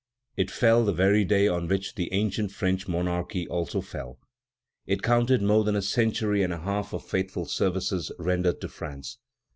[0.35, 4.17] It fell the very day on which the ancient French monarchy also fell.
[4.87, 9.19] It counted more than a century and a half of faithful services rendered to France.